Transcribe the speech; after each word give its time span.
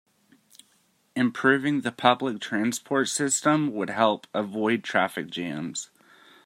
Improving 1.15 1.81
the 1.81 1.91
public 1.91 2.41
transport 2.41 3.07
system 3.07 3.71
would 3.71 3.91
help 3.91 4.25
avoid 4.33 4.83
traffic 4.83 5.29
jams. 5.29 5.91